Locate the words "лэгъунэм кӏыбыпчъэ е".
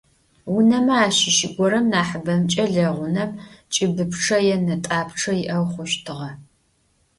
2.73-4.57